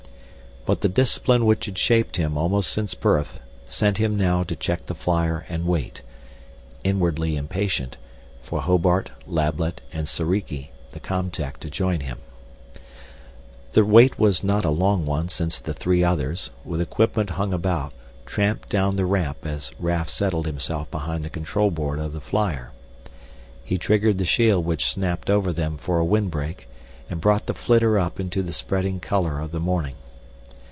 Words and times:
But 0.63 0.81
the 0.81 0.89
discipline 0.89 1.47
which 1.47 1.65
had 1.65 1.79
shaped 1.79 2.17
him 2.17 2.37
almost 2.37 2.71
since 2.71 2.93
birth 2.93 3.39
sent 3.65 3.97
him 3.97 4.15
now 4.15 4.43
to 4.43 4.55
check 4.55 4.85
the 4.85 4.93
flyer 4.93 5.43
and 5.49 5.65
wait, 5.65 6.03
inwardly 6.83 7.35
impatient, 7.35 7.97
for 8.43 8.61
Hobart, 8.61 9.09
Lablet, 9.25 9.81
and 9.91 10.07
Soriki, 10.07 10.69
the 10.91 10.99
com 10.99 11.31
tech, 11.31 11.59
to 11.61 11.69
join 11.71 12.01
him. 12.01 12.19
The 13.71 13.83
wait 13.83 14.19
was 14.19 14.43
not 14.43 14.63
a 14.63 14.69
long 14.69 15.03
one 15.07 15.29
since 15.29 15.59
the 15.59 15.73
three 15.73 16.03
others, 16.03 16.51
with 16.63 16.79
equipment 16.79 17.31
hung 17.31 17.53
about, 17.53 17.91
tramped 18.27 18.69
down 18.69 18.97
the 18.97 19.05
ramp 19.07 19.39
as 19.47 19.71
Raf 19.79 20.09
settled 20.09 20.45
himself 20.45 20.91
behind 20.91 21.23
the 21.23 21.29
control 21.31 21.71
board 21.71 21.97
of 21.97 22.13
the 22.13 22.21
flyer. 22.21 22.71
He 23.65 23.79
triggered 23.79 24.19
the 24.19 24.25
shield 24.25 24.63
which 24.63 24.91
snapped 24.91 25.31
over 25.31 25.51
them 25.51 25.77
for 25.77 25.97
a 25.97 26.05
windbreak 26.05 26.69
and 27.09 27.19
brought 27.19 27.47
the 27.47 27.55
flitter 27.55 27.97
up 27.97 28.19
into 28.19 28.43
the 28.43 28.53
spreading 28.53 28.99
color 28.99 29.39
of 29.39 29.49
the 29.51 29.59
morning. 29.59 29.95